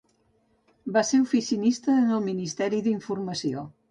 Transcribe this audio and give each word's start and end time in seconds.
Va 0.95 1.03
ser 1.09 1.19
oficinista 1.25 1.99
en 2.05 2.09
el 2.17 2.25
Ministeri 2.31 2.83
d'Informació. 2.89 3.67